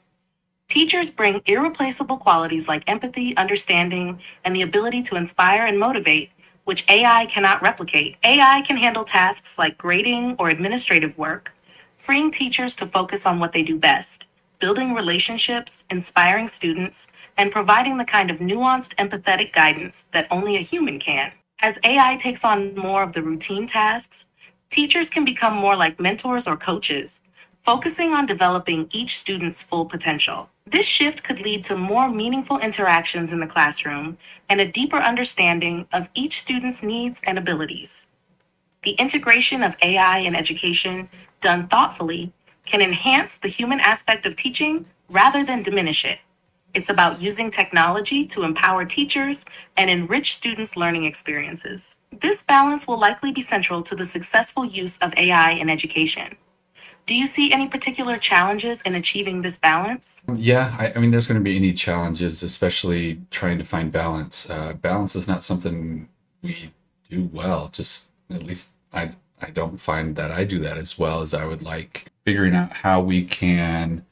Teachers 0.67 1.11
bring 1.11 1.43
irreplaceable 1.45 2.17
qualities 2.17 2.67
like 2.67 2.89
empathy, 2.89 3.37
understanding, 3.37 4.19
and 4.43 4.57
the 4.57 4.63
ability 4.63 5.03
to 5.03 5.17
inspire 5.17 5.67
and 5.67 5.79
motivate, 5.79 6.31
which 6.65 6.89
AI 6.89 7.27
cannot 7.27 7.61
replicate. 7.61 8.17
AI 8.25 8.63
can 8.63 8.79
handle 8.79 9.05
tasks 9.05 9.59
like 9.59 9.77
grading 9.77 10.37
or 10.39 10.49
administrative 10.49 11.19
work, 11.19 11.55
freeing 11.99 12.31
teachers 12.31 12.75
to 12.77 12.87
focus 12.87 13.27
on 13.27 13.39
what 13.39 13.53
they 13.53 13.63
do 13.63 13.79
best 13.79 14.27
building 14.59 14.95
relationships, 14.95 15.85
inspiring 15.91 16.49
students, 16.49 17.09
and 17.37 17.53
providing 17.53 17.97
the 17.97 18.05
kind 18.05 18.31
of 18.31 18.39
nuanced, 18.39 18.95
empathetic 18.97 19.53
guidance 19.53 20.07
that 20.13 20.27
only 20.31 20.57
a 20.57 20.61
human 20.61 20.99
can. 20.99 21.33
As 21.63 21.79
AI 21.85 22.17
takes 22.17 22.45
on 22.45 22.75
more 22.75 23.03
of 23.03 23.13
the 23.13 23.23
routine 23.23 23.67
tasks, 23.67 24.27
teachers 24.71 25.09
can 25.09 25.25
become 25.25 25.55
more 25.55 25.77
like 25.77 26.01
mentors 26.01 26.47
or 26.47 26.57
coaches, 26.57 27.23
focusing 27.63 28.13
on 28.13 28.27
developing 28.27 28.89
each 28.93 29.17
student's 29.17 29.63
full 29.63 29.87
potential. 29.87 30.51
This 30.67 30.87
shift 30.87 31.23
could 31.23 31.41
lead 31.41 31.65
to 31.65 31.77
more 31.77 32.11
meaningful 32.11 32.59
interactions 32.59 33.33
in 33.33 33.41
the 33.41 33.47
classroom 33.47 34.19
and 34.49 34.61
a 34.61 34.71
deeper 34.71 34.99
understanding 34.99 35.87
of 35.93 36.11
each 36.15 36.39
student's 36.39 36.83
needs 36.83 37.23
and 37.25 37.39
abilities. 37.39 38.07
The 38.83 38.93
integration 38.93 39.63
of 39.63 39.77
AI 39.81 40.19
in 40.19 40.35
education, 40.35 41.09
done 41.41 41.69
thoughtfully, 41.69 42.34
can 42.67 42.81
enhance 42.81 43.37
the 43.37 43.49
human 43.49 43.81
aspect 43.81 44.27
of 44.27 44.37
teaching 44.37 44.87
rather 45.09 45.45
than 45.45 45.63
diminish 45.63 46.05
it. 46.05 46.19
It's 46.75 46.91
about 46.91 47.23
using 47.23 47.51
technology 47.51 48.27
to 48.27 48.43
empower 48.43 48.85
teachers 48.85 49.45
and 49.77 49.89
enrich 49.89 50.35
students' 50.35 50.77
learning 50.77 51.05
experiences. 51.05 51.99
This 52.11 52.43
balance 52.43 52.87
will 52.87 52.99
likely 52.99 53.31
be 53.31 53.43
central 53.43 53.83
to 53.83 53.95
the 53.95 54.05
successful 54.05 54.65
use 54.65 54.99
of 54.99 55.15
AI 55.17 55.53
in 55.53 55.71
education. 55.71 56.37
Do 57.07 57.15
you 57.15 57.27
see 57.27 57.53
any 57.53 57.69
particular 57.69 58.17
challenges 58.17 58.81
in 58.83 58.95
achieving 58.95 59.43
this 59.43 59.59
balance? 59.59 60.25
Yeah, 60.35 60.75
I, 60.79 60.93
I 60.97 60.99
mean, 60.99 61.11
there's 61.11 61.27
going 61.27 61.39
to 61.39 61.45
be 61.45 61.55
any 61.55 61.75
challenges, 61.75 62.43
especially 62.43 63.21
trying 63.31 63.59
to 63.59 63.65
find 63.65 63.93
balance. 63.93 64.49
Uh, 64.49 64.73
balance 64.73 65.15
is 65.15 65.29
not 65.29 65.43
something 65.45 66.09
we 66.43 66.73
do 67.11 67.29
well. 67.33 67.69
Just 67.69 68.09
at 68.31 68.43
least 68.43 68.73
I 68.93 69.13
I 69.41 69.51
don't 69.51 69.77
find 69.77 70.17
that 70.17 70.31
I 70.31 70.45
do 70.45 70.59
that 70.61 70.79
as 70.79 70.99
well 70.99 71.21
as 71.21 71.35
I 71.35 71.45
would 71.45 71.63
like. 71.63 72.07
Figuring 72.25 72.55
out 72.55 72.73
how 72.73 73.01
we 73.01 73.25
can 73.25 74.05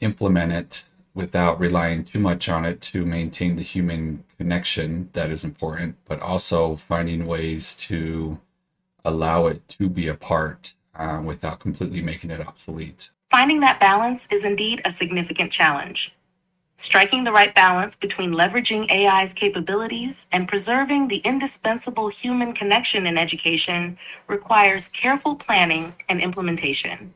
implement 0.00 0.52
it 0.52 0.84
without 1.14 1.58
relying 1.58 2.04
too 2.04 2.18
much 2.18 2.48
on 2.48 2.64
it 2.64 2.80
to 2.82 3.06
maintain 3.06 3.56
the 3.56 3.62
human 3.62 4.24
connection 4.36 5.08
that 5.14 5.30
is 5.30 5.44
important, 5.44 5.96
but 6.06 6.20
also 6.20 6.76
finding 6.76 7.26
ways 7.26 7.74
to 7.74 8.38
allow 9.04 9.46
it 9.46 9.66
to 9.68 9.88
be 9.88 10.08
a 10.08 10.14
part 10.14 10.74
uh, 10.94 11.20
without 11.24 11.60
completely 11.60 12.02
making 12.02 12.30
it 12.30 12.46
obsolete. 12.46 13.10
Finding 13.30 13.60
that 13.60 13.80
balance 13.80 14.28
is 14.30 14.44
indeed 14.44 14.82
a 14.84 14.90
significant 14.90 15.50
challenge. 15.50 16.14
Striking 16.78 17.24
the 17.24 17.32
right 17.32 17.54
balance 17.54 17.96
between 17.96 18.34
leveraging 18.34 18.90
AI's 18.90 19.32
capabilities 19.32 20.26
and 20.30 20.46
preserving 20.46 21.08
the 21.08 21.18
indispensable 21.18 22.08
human 22.08 22.52
connection 22.52 23.06
in 23.06 23.16
education 23.16 23.96
requires 24.26 24.88
careful 24.88 25.34
planning 25.34 25.94
and 26.08 26.20
implementation. 26.20 27.14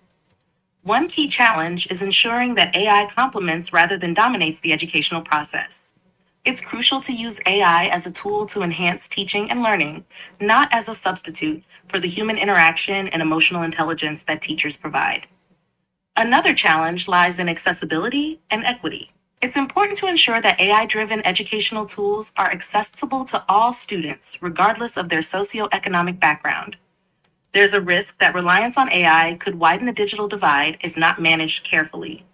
One 0.83 1.09
key 1.09 1.29
challenge 1.29 1.87
is 1.91 2.01
ensuring 2.01 2.55
that 2.55 2.75
AI 2.75 3.07
complements 3.15 3.71
rather 3.71 3.99
than 3.99 4.15
dominates 4.15 4.61
the 4.61 4.73
educational 4.73 5.21
process. 5.21 5.93
It's 6.43 6.63
crucial 6.63 7.01
to 7.01 7.13
use 7.13 7.39
AI 7.45 7.85
as 7.89 8.07
a 8.07 8.11
tool 8.11 8.47
to 8.47 8.63
enhance 8.63 9.07
teaching 9.07 9.51
and 9.51 9.63
learning, 9.63 10.07
not 10.41 10.71
as 10.73 10.89
a 10.89 10.95
substitute 10.95 11.65
for 11.87 11.99
the 11.99 12.09
human 12.09 12.39
interaction 12.39 13.09
and 13.09 13.21
emotional 13.21 13.63
intelligence 13.63 14.23
that 14.23 14.41
teachers 14.41 14.79
provide. 14.79 15.27
Another 16.17 16.55
challenge 16.55 17.09
lies 17.09 17.39
in 17.39 17.51
accessibility 17.51 18.41
and 18.51 18.65
equity. 18.65 19.11
It's 19.43 19.59
important 19.59 19.99
to 19.99 20.07
ensure 20.07 20.41
that 20.41 20.59
AI 20.59 20.87
driven 20.87 21.27
educational 21.27 21.85
tools 21.85 22.33
are 22.39 22.51
accessible 22.51 23.27
to 23.27 23.45
all 23.51 23.75
students, 23.75 24.39
regardless 24.41 24.97
of 24.97 25.11
their 25.11 25.21
socioeconomic 25.21 26.19
background. 26.19 26.79
There's 27.53 27.75
a 27.75 27.81
risk 27.81 28.21
that 28.21 28.35
reliance 28.35 28.79
on 28.79 28.93
AI 28.93 29.37
could 29.41 29.59
widen 29.59 29.87
the 29.87 29.93
digital 29.93 30.29
divide 30.29 30.79
if 30.81 30.97
not 30.97 31.21
managed 31.21 31.65
carefully. 31.65 32.25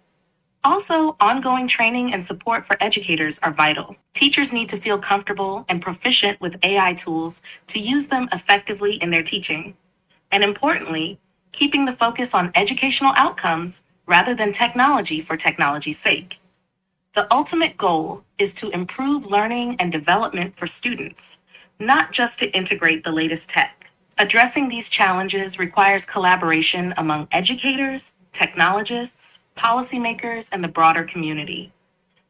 Also, 0.63 1.15
ongoing 1.19 1.67
training 1.67 2.13
and 2.13 2.23
support 2.23 2.65
for 2.65 2.77
educators 2.79 3.39
are 3.39 3.53
vital. 3.53 3.95
Teachers 4.13 4.51
need 4.51 4.69
to 4.69 4.77
feel 4.77 4.99
comfortable 4.99 5.65
and 5.69 5.81
proficient 5.81 6.39
with 6.41 6.63
AI 6.63 6.93
tools 6.93 7.41
to 7.67 7.79
use 7.79 8.07
them 8.07 8.29
effectively 8.31 8.95
in 8.95 9.09
their 9.09 9.23
teaching. 9.23 9.75
And 10.31 10.43
importantly, 10.43 11.19
keeping 11.51 11.85
the 11.85 11.93
focus 11.93 12.35
on 12.35 12.51
educational 12.53 13.13
outcomes 13.15 13.83
rather 14.05 14.35
than 14.35 14.51
technology 14.51 15.21
for 15.21 15.37
technology's 15.37 15.97
sake. 15.97 16.39
The 17.13 17.33
ultimate 17.33 17.77
goal 17.77 18.23
is 18.37 18.53
to 18.55 18.69
improve 18.69 19.25
learning 19.25 19.77
and 19.79 19.91
development 19.91 20.55
for 20.55 20.67
students, 20.67 21.39
not 21.79 22.11
just 22.11 22.39
to 22.39 22.55
integrate 22.55 23.03
the 23.03 23.11
latest 23.11 23.49
tech. 23.49 23.76
Addressing 24.19 24.69
these 24.69 24.89
challenges 24.89 25.59
requires 25.59 26.03
collaboration 26.03 26.91
among 26.97 27.27
educators, 27.31 28.15
technologists, 28.31 29.41
policymakers, 29.55 30.49
and 30.51 30.63
the 30.63 30.67
broader 30.67 31.03
community. 31.03 31.71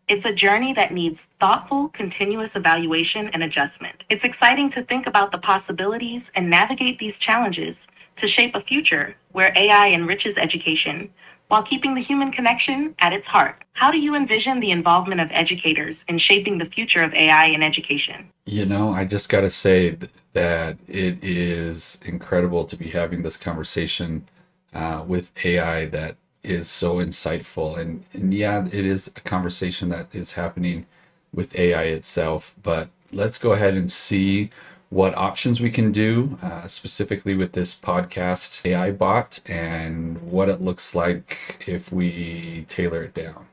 It's 0.10 0.26
a 0.26 0.34
journey 0.34 0.74
that 0.74 0.92
needs 0.92 1.30
thoughtful, 1.40 1.88
continuous 1.88 2.58
evaluation 2.58 3.30
and 3.30 3.42
adjustment. 3.42 4.04
It's 4.10 4.26
exciting 4.26 4.68
to 4.72 4.82
think 4.82 5.08
about 5.08 5.32
the 5.32 5.38
possibilities 5.38 6.30
and 6.36 6.50
navigate 6.50 7.00
these 7.00 7.18
challenges 7.18 7.88
to 8.18 8.28
shape 8.28 8.54
a 8.54 8.60
future 8.60 9.16
where 9.32 9.54
AI 9.56 9.90
enriches 9.92 10.38
education 10.38 11.12
while 11.48 11.64
keeping 11.64 11.94
the 11.94 12.02
human 12.02 12.32
connection 12.32 12.96
at 13.00 13.14
its 13.14 13.30
heart. 13.30 13.64
How 13.74 13.92
do 13.92 14.00
you 14.00 14.14
envision 14.14 14.60
the 14.60 14.72
involvement 14.72 15.22
of 15.22 15.32
educators 15.32 16.04
in 16.04 16.18
shaping 16.18 16.58
the 16.58 16.66
future 16.66 17.04
of 17.04 17.14
AI 17.14 17.46
in 17.46 17.64
education? 17.64 18.30
You 18.46 18.66
know, 18.66 18.92
I 18.92 19.06
just 19.06 19.30
got 19.30 19.42
to 19.42 19.50
say 19.50 19.98
that 20.38 20.78
it 20.88 21.24
is 21.24 22.00
incredible 22.06 22.64
to 22.66 22.76
be 22.76 22.90
having 22.90 23.24
this 23.24 23.38
conversation 23.38 24.28
uh, 24.72 25.04
with 25.08 25.34
AI 25.44 25.86
that 25.88 26.16
is 26.44 26.70
so 26.70 26.98
insightful. 26.98 27.76
And, 27.76 28.04
and 28.14 28.32
yeah, 28.32 28.68
it 28.68 28.86
is 28.86 29.08
a 29.08 29.22
conversation 29.22 29.90
that 29.90 30.14
is 30.14 30.34
happening 30.34 30.86
with 31.34 31.58
AI 31.58 31.86
itself. 31.86 32.54
But 32.62 32.90
let's 33.12 33.40
go 33.40 33.54
ahead 33.54 33.74
and 33.74 33.92
see 33.92 34.52
what 34.90 35.16
options 35.16 35.60
we 35.60 35.72
can 35.72 35.92
do, 35.92 36.38
uh, 36.44 36.68
specifically 36.68 37.34
with 37.34 37.54
this 37.54 37.74
podcast 37.74 38.64
AI 38.64 38.92
bot, 38.92 39.40
and 39.48 40.22
what 40.22 40.50
it 40.50 40.62
looks 40.62 40.94
like 40.94 41.64
if 41.66 41.92
we 41.92 42.64
tailor 42.70 43.02
it 43.02 43.16
down. 43.16 43.48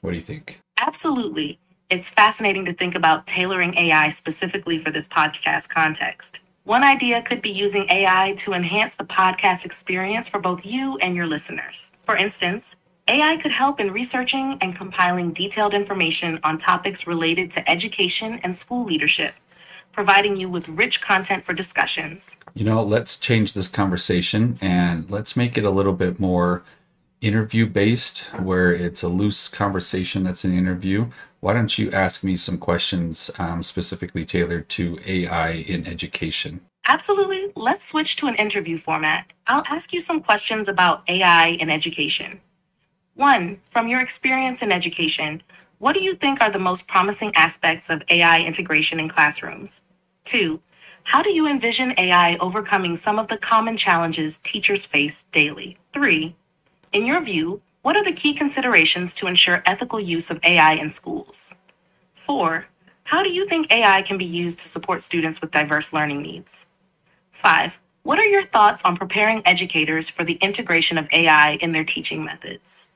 What 0.00 0.12
do 0.12 0.16
you 0.16 0.22
think? 0.22 0.60
Absolutely. 0.80 1.58
It's 1.94 2.10
fascinating 2.10 2.64
to 2.64 2.72
think 2.72 2.96
about 2.96 3.24
tailoring 3.24 3.78
AI 3.78 4.08
specifically 4.08 4.78
for 4.78 4.90
this 4.90 5.06
podcast 5.06 5.68
context. 5.68 6.40
One 6.64 6.82
idea 6.82 7.22
could 7.22 7.40
be 7.40 7.52
using 7.52 7.88
AI 7.88 8.34
to 8.38 8.52
enhance 8.52 8.96
the 8.96 9.04
podcast 9.04 9.64
experience 9.64 10.28
for 10.28 10.40
both 10.40 10.66
you 10.66 10.96
and 10.96 11.14
your 11.14 11.28
listeners. 11.28 11.92
For 12.04 12.16
instance, 12.16 12.74
AI 13.06 13.36
could 13.36 13.52
help 13.52 13.78
in 13.78 13.92
researching 13.92 14.58
and 14.60 14.74
compiling 14.74 15.32
detailed 15.32 15.72
information 15.72 16.40
on 16.42 16.58
topics 16.58 17.06
related 17.06 17.48
to 17.52 17.70
education 17.70 18.40
and 18.42 18.56
school 18.56 18.84
leadership, 18.84 19.34
providing 19.92 20.34
you 20.34 20.48
with 20.48 20.68
rich 20.68 21.00
content 21.00 21.44
for 21.44 21.52
discussions. 21.52 22.36
You 22.54 22.64
know, 22.64 22.82
let's 22.82 23.16
change 23.16 23.52
this 23.52 23.68
conversation 23.68 24.58
and 24.60 25.08
let's 25.12 25.36
make 25.36 25.56
it 25.56 25.64
a 25.64 25.70
little 25.70 25.92
bit 25.92 26.18
more 26.18 26.64
interview 27.24 27.66
based, 27.66 28.20
where 28.38 28.72
it's 28.72 29.02
a 29.02 29.08
loose 29.08 29.48
conversation 29.48 30.24
that's 30.24 30.44
an 30.44 30.56
interview. 30.56 31.06
Why 31.40 31.54
don't 31.54 31.78
you 31.78 31.90
ask 31.90 32.22
me 32.22 32.36
some 32.36 32.58
questions 32.58 33.30
um, 33.38 33.62
specifically 33.62 34.24
tailored 34.24 34.68
to 34.70 34.98
AI 35.06 35.50
in 35.50 35.86
education? 35.86 36.60
Absolutely. 36.86 37.50
Let's 37.56 37.88
switch 37.88 38.16
to 38.16 38.26
an 38.26 38.34
interview 38.34 38.76
format. 38.76 39.32
I'll 39.46 39.64
ask 39.68 39.92
you 39.92 40.00
some 40.00 40.20
questions 40.20 40.68
about 40.68 41.02
AI 41.08 41.48
in 41.48 41.70
education. 41.70 42.40
One, 43.14 43.60
from 43.70 43.88
your 43.88 44.00
experience 44.00 44.62
in 44.62 44.70
education, 44.70 45.42
what 45.78 45.94
do 45.94 46.02
you 46.02 46.14
think 46.14 46.40
are 46.40 46.50
the 46.50 46.58
most 46.58 46.86
promising 46.86 47.34
aspects 47.34 47.88
of 47.88 48.02
AI 48.08 48.40
integration 48.40 49.00
in 49.00 49.08
classrooms? 49.08 49.82
Two, 50.24 50.60
how 51.04 51.22
do 51.22 51.30
you 51.30 51.46
envision 51.46 51.94
AI 51.96 52.36
overcoming 52.36 52.96
some 52.96 53.18
of 53.18 53.28
the 53.28 53.36
common 53.36 53.76
challenges 53.76 54.38
teachers 54.38 54.86
face 54.86 55.24
daily? 55.30 55.78
Three, 55.92 56.36
in 56.94 57.04
your 57.04 57.20
view, 57.20 57.60
what 57.82 57.96
are 57.96 58.04
the 58.04 58.12
key 58.12 58.32
considerations 58.32 59.14
to 59.16 59.26
ensure 59.26 59.62
ethical 59.66 60.00
use 60.00 60.30
of 60.30 60.40
AI 60.44 60.74
in 60.74 60.88
schools? 60.88 61.54
Four, 62.14 62.66
how 63.04 63.22
do 63.22 63.30
you 63.30 63.44
think 63.46 63.70
AI 63.72 64.00
can 64.02 64.16
be 64.16 64.24
used 64.24 64.60
to 64.60 64.68
support 64.68 65.02
students 65.02 65.40
with 65.40 65.50
diverse 65.50 65.92
learning 65.92 66.22
needs? 66.22 66.66
Five, 67.32 67.80
what 68.04 68.18
are 68.18 68.24
your 68.26 68.44
thoughts 68.44 68.82
on 68.84 68.96
preparing 68.96 69.42
educators 69.46 70.08
for 70.08 70.24
the 70.24 70.34
integration 70.34 70.96
of 70.96 71.08
AI 71.12 71.58
in 71.60 71.72
their 71.72 71.84
teaching 71.84 72.24
methods? 72.24 72.90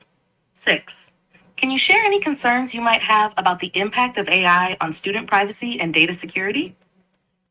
Six, 0.53 1.13
can 1.57 1.69
you 1.69 1.77
share 1.77 2.03
any 2.05 2.19
concerns 2.19 2.73
you 2.73 2.81
might 2.81 3.03
have 3.03 3.33
about 3.37 3.59
the 3.59 3.71
impact 3.73 4.17
of 4.17 4.29
AI 4.29 4.77
on 4.79 4.93
student 4.93 5.27
privacy 5.27 5.79
and 5.79 5.93
data 5.93 6.13
security? 6.13 6.75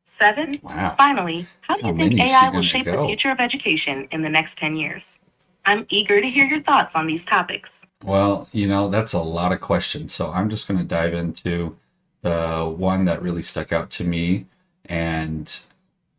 Seven, 0.07 0.61
Wow. 0.63 0.95
finally, 0.97 1.47
how 1.63 1.77
do 1.77 1.87
you 1.87 1.93
How 1.93 1.99
think 1.99 2.21
AI 2.21 2.49
will 2.51 2.63
shape 2.63 2.87
the 2.87 3.05
future 3.07 3.31
of 3.31 3.41
education 3.41 4.09
in 4.11 4.23
the 4.23 4.31
next 4.31 4.59
10 4.59 4.77
years? 4.77 5.21
I'm 5.65 5.87
eager 5.89 6.21
to 6.21 6.29
hear 6.29 6.47
your 6.47 6.61
thoughts 6.61 6.97
on 6.97 7.07
these 7.07 7.25
topics. 7.25 7.87
Well, 8.03 8.49
you 8.53 8.67
know, 8.67 8.89
that's 8.89 9.13
a 9.13 9.21
lot 9.21 9.53
of 9.53 9.61
questions. 9.61 10.15
So 10.15 10.31
I'm 10.33 10.49
just 10.49 10.67
going 10.67 10.79
to 10.79 10.85
dive 10.85 11.15
into 11.15 11.77
the 12.23 12.73
one 12.77 13.05
that 13.05 13.23
really 13.23 13.43
stuck 13.43 13.73
out 13.73 13.91
to 13.91 14.05
me. 14.05 14.47
And 14.87 15.61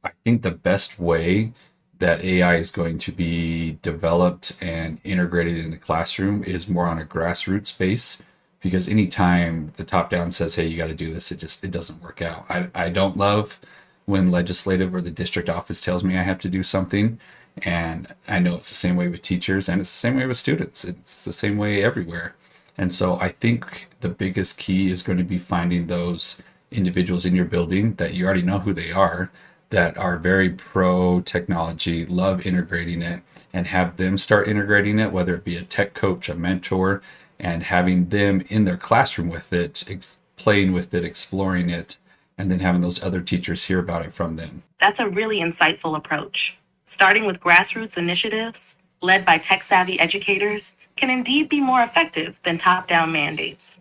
I 0.04 0.12
think 0.24 0.42
the 0.42 0.52
best 0.52 1.00
way 1.00 1.54
that 2.00 2.24
AI 2.24 2.56
is 2.56 2.72
going 2.72 2.98
to 3.00 3.12
be 3.12 3.78
developed 3.82 4.58
and 4.62 5.00
integrated 5.04 5.58
in 5.58 5.72
the 5.72 5.78
classroom 5.78 6.44
is 6.44 6.70
more 6.70 6.86
on 6.86 7.00
a 7.00 7.06
grassroots 7.06 7.78
base 7.78 8.22
because 8.62 8.88
anytime 8.88 9.74
the 9.78 9.84
top 9.84 10.10
down 10.10 10.32
says, 10.32 10.56
hey, 10.56 10.68
you 10.68 10.78
got 10.78 10.88
to 10.88 10.94
do 10.94 11.14
this, 11.14 11.32
it 11.32 11.40
just 11.40 11.64
it 11.64 11.72
doesn't 11.72 12.02
work 12.02 12.22
out. 12.22 12.46
I, 12.50 12.68
I 12.74 12.90
don't 12.90 13.18
love 13.18 13.60
when 14.06 14.32
legislative 14.32 14.96
or 14.96 15.02
the 15.02 15.12
district 15.12 15.50
office 15.50 15.82
tells 15.82 16.04
me 16.04 16.18
I 16.18 16.24
have 16.24 16.40
to 16.40 16.50
do 16.50 16.64
something. 16.64 17.20
And 17.62 18.08
I 18.28 18.40
know 18.40 18.56
it's 18.56 18.70
the 18.70 18.76
same 18.76 18.96
way 18.96 19.08
with 19.08 19.22
teachers 19.22 19.68
and 19.68 19.82
it's 19.82 19.92
the 19.92 19.98
same 19.98 20.16
way 20.16 20.26
with 20.26 20.38
students. 20.38 20.86
It's 20.86 21.26
the 21.26 21.34
same 21.34 21.58
way 21.58 21.84
everywhere. 21.84 22.36
And 22.78 22.92
so 22.92 23.16
I 23.16 23.30
think 23.30 23.90
the 24.00 24.10
biggest 24.10 24.58
key 24.58 24.90
is 24.90 25.02
going 25.02 25.18
to 25.18 25.24
be 25.24 25.38
finding 25.38 25.88
those 25.88 26.42
individuals 26.72 27.26
in 27.26 27.36
your 27.36 27.46
building 27.46 27.96
that 27.96 28.14
you 28.14 28.26
already 28.26 28.42
know 28.42 28.60
who 28.60 28.74
they 28.74 28.92
are 28.92 29.30
that 29.70 29.98
are 29.98 30.18
very 30.18 30.50
pro 30.50 31.22
technology, 31.22 32.06
love 32.06 32.46
integrating 32.46 33.02
it, 33.02 33.22
and 33.54 33.68
have 33.68 33.98
them 33.98 34.18
start 34.18 34.48
integrating 34.48 35.00
it, 35.00 35.12
whether 35.12 35.36
it 35.36 35.44
be 35.44 35.58
a 35.58 35.64
tech 35.64 35.94
coach, 35.94 36.30
a 36.30 36.36
mentor, 36.36 37.02
and 37.40 37.64
having 37.64 38.10
them 38.10 38.44
in 38.50 38.66
their 38.66 38.78
classroom 38.78 39.30
with 39.30 39.54
it, 39.54 39.84
ex- 39.88 40.18
playing 40.38 40.74
with 40.74 40.94
it, 40.94 41.04
exploring 41.04 41.70
it, 41.70 41.98
and 42.38 42.50
then 42.50 42.60
having 42.60 42.82
those 42.82 43.04
other 43.04 43.22
teachers 43.22 43.66
hear 43.66 43.80
about 43.80 44.06
it 44.06 44.14
from 44.14 44.36
them. 44.36 44.64
That's 44.80 45.00
a 45.00 45.10
really 45.10 45.40
insightful 45.40 45.96
approach. 45.96 46.59
Starting 46.90 47.28
with 47.28 47.40
grassroots 47.40 48.00
initiatives 48.00 48.76
led 49.00 49.24
by 49.24 49.38
tech 49.38 49.62
savvy 49.62 50.00
educators 50.00 50.74
can 50.96 51.12
indeed 51.12 51.48
be 51.48 51.62
more 51.62 51.84
effective 51.84 52.40
than 52.42 52.58
top 52.58 52.88
down 52.88 53.12
mandates. 53.12 53.80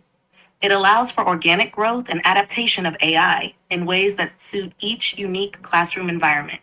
It 0.61 0.71
allows 0.71 1.09
for 1.09 1.27
organic 1.27 1.71
growth 1.71 2.07
and 2.07 2.21
adaptation 2.23 2.85
of 2.85 2.95
AI 3.01 3.55
in 3.67 3.87
ways 3.87 4.15
that 4.17 4.39
suit 4.39 4.73
each 4.79 5.17
unique 5.17 5.59
classroom 5.63 6.07
environment. 6.07 6.61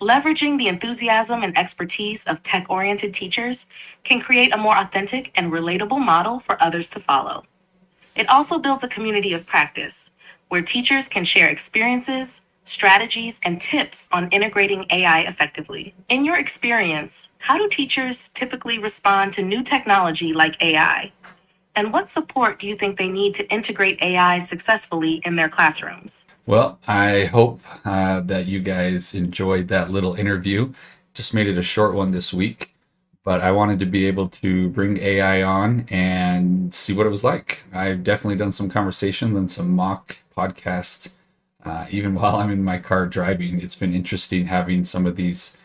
Leveraging 0.00 0.56
the 0.56 0.68
enthusiasm 0.68 1.42
and 1.42 1.56
expertise 1.56 2.24
of 2.24 2.42
tech 2.42 2.64
oriented 2.70 3.12
teachers 3.12 3.66
can 4.04 4.22
create 4.22 4.54
a 4.54 4.56
more 4.56 4.78
authentic 4.78 5.32
and 5.34 5.52
relatable 5.52 6.02
model 6.02 6.40
for 6.40 6.56
others 6.62 6.88
to 6.88 6.98
follow. 6.98 7.44
It 8.16 8.26
also 8.30 8.58
builds 8.58 8.84
a 8.84 8.88
community 8.88 9.34
of 9.34 9.44
practice 9.44 10.12
where 10.48 10.62
teachers 10.62 11.10
can 11.10 11.24
share 11.24 11.50
experiences, 11.50 12.40
strategies, 12.64 13.40
and 13.42 13.60
tips 13.60 14.08
on 14.10 14.28
integrating 14.30 14.86
AI 14.90 15.20
effectively. 15.20 15.94
In 16.08 16.24
your 16.24 16.36
experience, 16.36 17.28
how 17.38 17.58
do 17.58 17.68
teachers 17.68 18.28
typically 18.28 18.78
respond 18.78 19.32
to 19.34 19.42
new 19.42 19.62
technology 19.62 20.32
like 20.32 20.60
AI? 20.62 21.12
And 21.76 21.92
what 21.92 22.08
support 22.08 22.58
do 22.58 22.68
you 22.68 22.76
think 22.76 22.96
they 22.96 23.08
need 23.08 23.34
to 23.34 23.48
integrate 23.50 24.00
AI 24.02 24.38
successfully 24.38 25.20
in 25.24 25.36
their 25.36 25.48
classrooms? 25.48 26.26
Well, 26.46 26.78
I 26.86 27.24
hope 27.24 27.62
uh, 27.84 28.20
that 28.20 28.46
you 28.46 28.60
guys 28.60 29.14
enjoyed 29.14 29.68
that 29.68 29.90
little 29.90 30.14
interview. 30.14 30.72
Just 31.14 31.34
made 31.34 31.48
it 31.48 31.58
a 31.58 31.62
short 31.62 31.94
one 31.94 32.10
this 32.10 32.32
week, 32.34 32.74
but 33.24 33.40
I 33.40 33.50
wanted 33.50 33.78
to 33.80 33.86
be 33.86 34.04
able 34.06 34.28
to 34.28 34.68
bring 34.68 34.98
AI 34.98 35.42
on 35.42 35.86
and 35.88 36.72
see 36.72 36.92
what 36.92 37.06
it 37.06 37.10
was 37.10 37.24
like. 37.24 37.64
I've 37.72 38.04
definitely 38.04 38.36
done 38.36 38.52
some 38.52 38.68
conversations 38.68 39.36
and 39.36 39.50
some 39.50 39.70
mock 39.70 40.18
podcasts. 40.36 41.13
Uh, 41.64 41.86
even 41.90 42.14
while 42.18 42.36
I'm 42.36 42.50
in 42.50 42.62
my 42.64 42.78
car 42.78 43.06
driving, 43.06 43.60
it's 43.60 43.74
been 43.74 43.94
interesting 43.94 44.46
having 44.46 44.84
some 44.84 45.06
of 45.06 45.16
these 45.16 45.56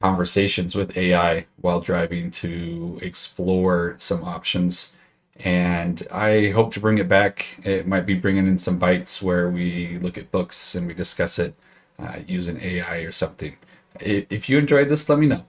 conversations 0.00 0.74
with 0.74 0.96
AI 0.96 1.46
while 1.60 1.80
driving 1.80 2.30
to 2.30 2.98
explore 3.02 3.94
some 3.98 4.22
options 4.24 4.94
and 5.40 6.06
I 6.10 6.50
hope 6.50 6.72
to 6.74 6.80
bring 6.80 6.98
it 6.98 7.08
back. 7.08 7.58
It 7.64 7.86
might 7.86 8.06
be 8.06 8.14
bringing 8.14 8.46
in 8.46 8.58
some 8.58 8.78
bites 8.78 9.20
where 9.20 9.50
we 9.50 9.98
look 9.98 10.16
at 10.16 10.30
books 10.30 10.74
and 10.74 10.86
we 10.86 10.94
discuss 10.94 11.38
it 11.38 11.54
uh, 11.98 12.20
using 12.26 12.60
AI 12.60 12.98
or 12.98 13.12
something. 13.12 13.56
If 14.00 14.48
you 14.48 14.58
enjoyed 14.58 14.88
this, 14.88 15.08
let 15.08 15.18
me 15.18 15.26
know. 15.26 15.44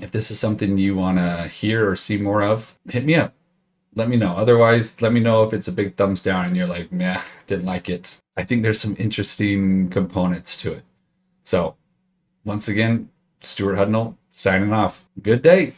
If 0.00 0.10
this 0.10 0.30
is 0.30 0.38
something 0.38 0.76
you 0.76 0.94
want 0.94 1.18
to 1.18 1.48
hear 1.48 1.88
or 1.88 1.96
see 1.96 2.18
more 2.18 2.42
of, 2.42 2.76
hit 2.88 3.04
me 3.04 3.14
up. 3.14 3.34
Let 3.94 4.08
me 4.08 4.16
know. 4.16 4.32
Otherwise, 4.32 5.00
let 5.00 5.12
me 5.12 5.20
know 5.20 5.42
if 5.44 5.52
it's 5.54 5.68
a 5.68 5.72
big 5.72 5.96
thumbs 5.96 6.20
down 6.22 6.44
and 6.44 6.56
you're 6.56 6.66
like, 6.66 6.92
"Meh, 6.92 7.20
didn't 7.46 7.64
like 7.64 7.88
it." 7.88 8.20
I 8.36 8.44
think 8.44 8.62
there's 8.62 8.80
some 8.80 8.96
interesting 8.98 9.88
components 9.88 10.56
to 10.58 10.72
it. 10.72 10.82
So, 11.42 11.76
once 12.44 12.68
again, 12.68 13.08
Stewart 13.40 13.78
Hudnall 13.78 14.16
signing 14.30 14.72
off. 14.72 15.06
Good 15.22 15.42
day. 15.42 15.72